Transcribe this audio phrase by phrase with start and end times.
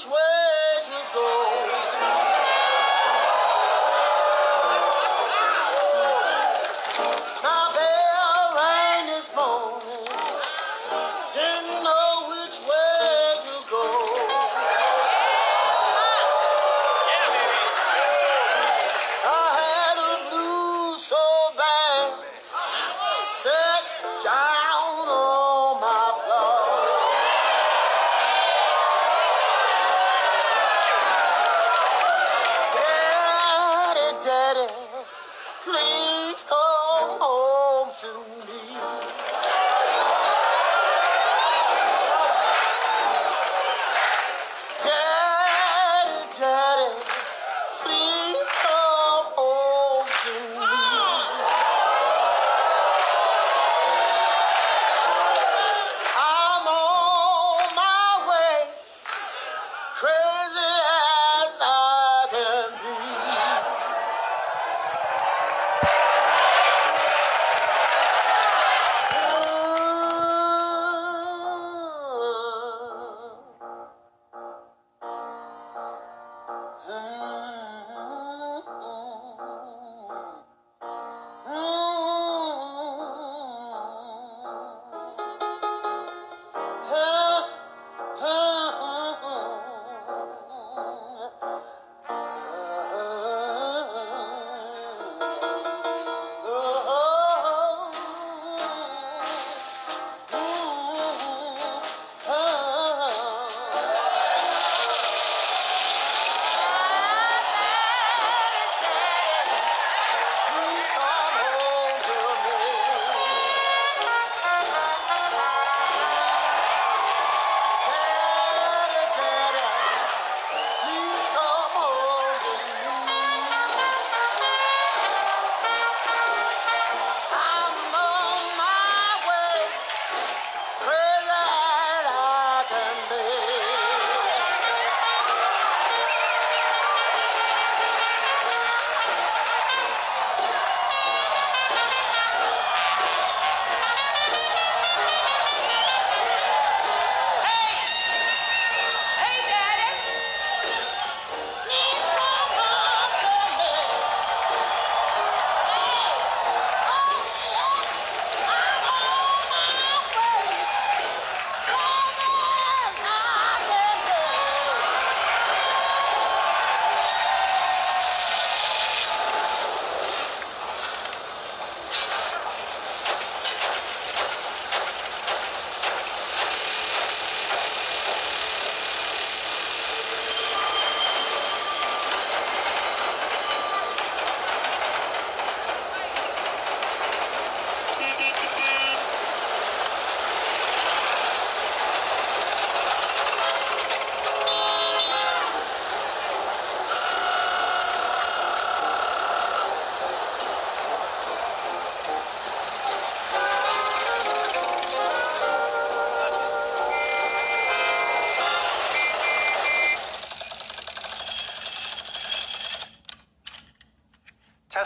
[0.00, 0.39] Watch word.
[35.62, 38.08] Please come home to
[38.39, 38.39] me.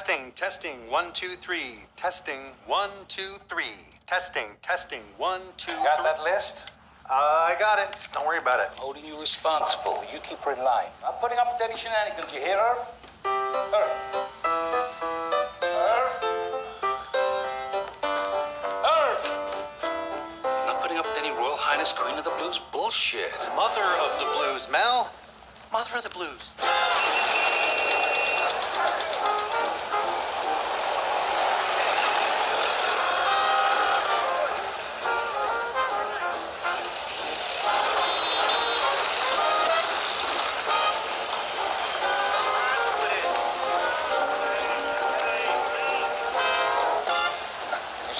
[0.00, 1.84] Testing, testing, one, two, three.
[1.94, 3.84] Testing, one, two, three.
[4.06, 6.04] Testing, testing, one, two, Got three.
[6.04, 6.72] that list?
[7.04, 7.94] Uh, I got it.
[8.14, 8.68] Don't worry about it.
[8.76, 10.02] Holding you responsible.
[10.10, 10.86] You keep her in line.
[11.06, 12.32] I'm putting up with any shenanigans.
[12.32, 12.76] You hear her?
[13.24, 13.90] Her.
[15.62, 16.12] Irv?
[18.96, 19.20] Irv!
[20.64, 23.36] Not putting up with any Royal Highness Queen of the Blues bullshit.
[23.54, 25.12] Mother of the blues, Mel.
[25.70, 26.52] Mother of the blues.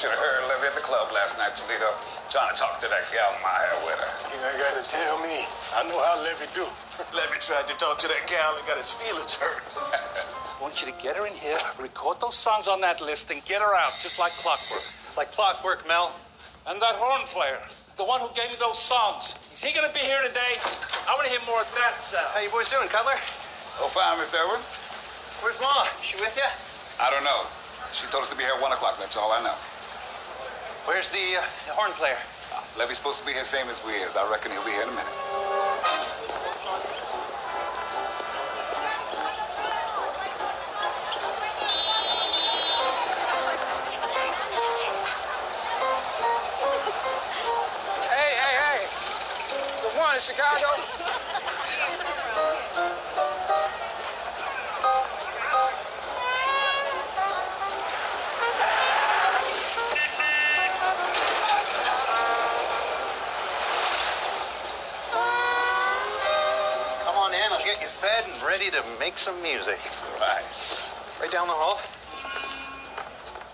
[0.01, 1.93] Should have heard Levee at the club last night, Toledo.
[2.33, 4.09] Trying to talk to that gal Maya with her.
[4.33, 5.45] You ain't got to tell me.
[5.77, 6.65] I know how Levee do.
[7.13, 9.61] Levee tried to talk to that gal and got his feelings hurt.
[9.77, 13.45] I want you to get her in here, record those songs on that list, and
[13.45, 14.81] get her out just like clockwork.
[15.21, 16.17] Like clockwork, Mel.
[16.65, 17.61] And that horn player,
[18.01, 20.57] the one who gave me those songs, is he gonna be here today?
[21.05, 22.25] I want to hear more of that stuff.
[22.33, 23.21] How you boys doing, Cutler?
[23.85, 24.65] Oh, fine, Miss Edward.
[25.45, 25.85] Where's Ma?
[26.01, 26.49] She with you?
[26.97, 27.45] I don't know.
[27.93, 28.97] She told us to be here at 1 o'clock.
[28.97, 29.61] That's all I know.
[30.87, 32.17] Where's the, uh, the horn player?
[32.79, 34.17] Levee's supposed to be here same as we is.
[34.17, 35.07] I reckon he'll be here in a minute.
[48.09, 48.81] Hey, hey, hey.
[49.83, 51.00] The one in Chicago.
[68.83, 69.79] To make some music.
[70.21, 70.43] Right.
[71.21, 71.79] Right down the hall.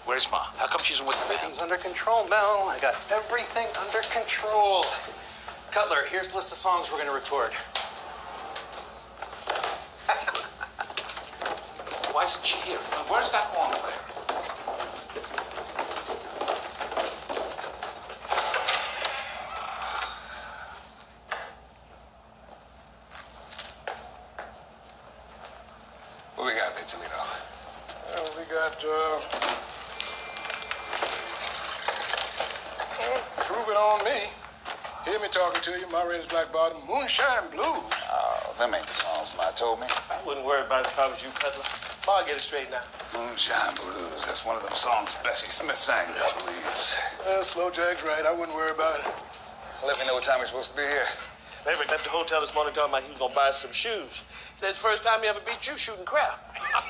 [0.06, 0.44] Where's Ma?
[0.56, 1.24] How come she's with the?
[1.34, 2.68] Everything's under control, Mel.
[2.68, 4.84] I got everything under control.
[5.72, 7.52] Cutler, here's the list of songs we're going to record.
[12.14, 12.78] Why isn't she here?
[12.78, 13.92] Where's that horn player?
[26.36, 27.10] What we got there, Toledo?
[28.14, 29.20] Well, we got, uh.
[33.42, 34.30] prove it on me.
[35.04, 37.62] Hear me talking to you, Ma Rainey's black bottom, moonshine blues.
[38.10, 39.86] Oh, them ain't the songs Ma told me.
[40.10, 41.64] I wouldn't worry about it if I was you, Cutler.
[42.06, 42.82] Ma, get it straight now.
[43.14, 44.26] Moonshine Blues.
[44.26, 46.62] That's one of them songs Bessie Smith sang, I believe.
[47.24, 48.24] Well, Slow Drag's right.
[48.24, 49.06] I wouldn't worry about it.
[49.84, 51.06] Let me know what time we're supposed to be here.
[51.64, 54.22] David left the hotel this morning talking about he was gonna buy some shoes.
[54.54, 56.45] Said it's the first time he ever beat you shooting crap.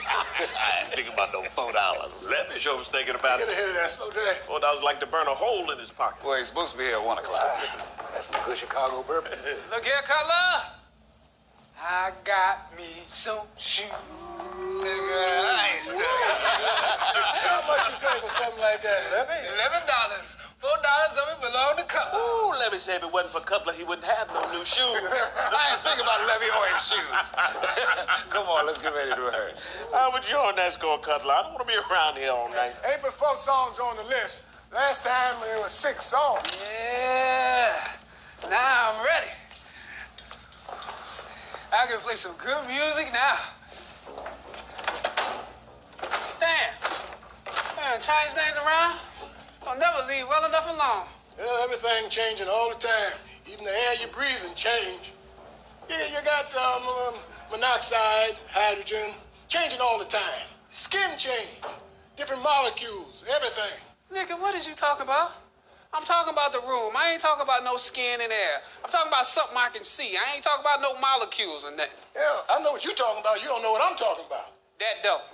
[0.08, 2.28] I ain't thinking about no four dollars.
[2.30, 3.52] Levee sure was thinking about Get it.
[3.52, 4.36] ahead of that, Slow Drag.
[4.46, 6.24] Four dollars like to burn a hole in his pocket.
[6.24, 7.58] Well, he's supposed to be here at 1 o'clock.
[8.12, 9.32] That's some good Chicago bourbon.
[9.70, 10.72] Look here, Cutler.
[11.82, 13.86] I got me some shoes.
[13.86, 16.40] Nigga, I ain't studying.
[17.46, 19.54] How much you pay for something like that, Levee?
[19.54, 20.36] Eleven dollars.
[20.86, 22.20] Four dollars of it belong to Cutler.
[22.20, 24.78] Ooh, Levee said if it wasn't for Cutler, he wouldn't have no new shoes.
[24.86, 27.32] I ain't thinking about Levee or his shoes.
[28.30, 29.84] Come on, let's get ready to rehearse.
[29.92, 31.34] Uh, How would you on that score, Cutler?
[31.34, 32.72] I don't want to be around here all night.
[32.90, 34.40] Ain't but four songs on the list.
[34.72, 36.46] Last time there was six songs.
[36.62, 37.72] Yeah.
[38.48, 39.32] Now I'm ready.
[41.72, 43.38] I can play some good music now.
[46.38, 46.74] Damn.
[47.74, 48.98] Man, change things around.
[49.66, 51.06] I'll never leave well enough alone.
[51.38, 53.18] Yeah, everything changing all the time.
[53.50, 55.12] Even the air you breathing change.
[55.90, 57.14] Yeah, you got um, um,
[57.50, 59.14] monoxide, hydrogen,
[59.48, 60.46] changing all the time.
[60.70, 61.50] Skin change,
[62.16, 63.78] different molecules, everything.
[64.14, 65.32] Nigga, what is you talking about?
[65.92, 66.92] I'm talking about the room.
[66.94, 68.62] I ain't talking about no skin and air.
[68.84, 70.16] I'm talking about something I can see.
[70.16, 71.90] I ain't talking about no molecules and that.
[72.14, 72.22] Yeah,
[72.54, 73.42] I know what you're talking about.
[73.42, 74.54] You don't know what I'm talking about.
[74.78, 75.26] That dope.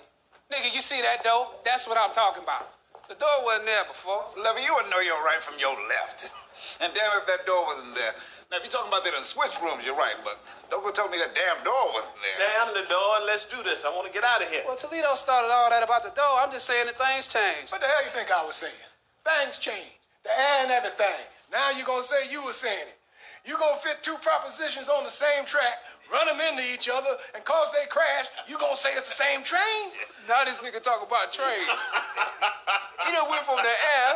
[0.53, 1.65] Nigga, you see that dope?
[1.65, 2.73] That's what I'm talking about.
[3.13, 4.25] The door wasn't there before.
[4.41, 6.33] Levee, you wouldn't know your right from your left.
[6.81, 8.17] And damn if that door wasn't there.
[8.49, 10.41] Now, if you're talking about that in switch rooms, you're right, but
[10.73, 12.41] don't go tell me that damn door wasn't there.
[12.41, 13.85] Damn the door and let's do this.
[13.85, 14.65] I want to get out of here.
[14.65, 16.41] Well, Toledo started all that about the door.
[16.41, 17.69] I'm just saying that things change.
[17.69, 18.81] What the hell you think I was saying?
[19.29, 20.01] Things change.
[20.25, 21.21] The air and everything.
[21.53, 22.97] Now you're gonna say you were saying it.
[23.45, 27.45] You're gonna fit two propositions on the same track, run them into each other, and
[27.45, 29.91] cause they crash, you gonna say it's the same train?
[30.29, 31.81] Now this nigga talk about trains.
[33.07, 34.09] he done went from the air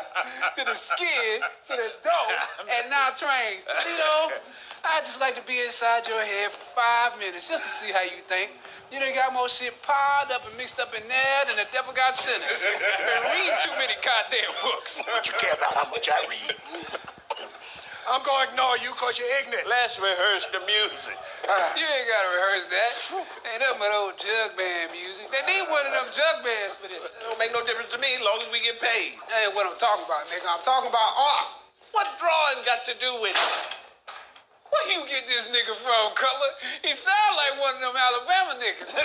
[0.56, 3.64] to the skin to the dope, and now trains.
[3.64, 4.36] Toledo,
[4.84, 8.02] I just like to be inside your head for five minutes just to see how
[8.02, 8.52] you think.
[8.92, 11.92] You done got more shit piled up and mixed up in there than the devil
[11.92, 12.62] got sinners.
[12.62, 15.02] Been reading too many goddamn books.
[15.06, 17.15] What you care about how much I read?
[18.06, 19.66] I'm gonna ignore you because you're ignorant.
[19.66, 21.18] Let's rehearse the music.
[21.78, 22.92] You ain't gotta rehearse that.
[23.46, 25.30] Ain't nothing but old jug band music.
[25.30, 27.14] They need one of them jug bands for this.
[27.14, 29.14] It don't make no difference to me as long as we get paid.
[29.30, 30.42] That ain't what I'm talking about, nigga.
[30.42, 31.48] I'm talking about art.
[31.94, 33.54] What drawing got to do with it?
[34.74, 36.52] Where you get this nigga from, Cutler?
[36.82, 38.90] He sound like one of them Alabama niggas.